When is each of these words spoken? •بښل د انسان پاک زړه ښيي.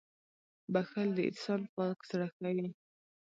•بښل 0.73 1.09
د 1.15 1.19
انسان 1.29 1.61
پاک 1.75 1.97
زړه 2.09 2.27
ښيي. 2.35 2.67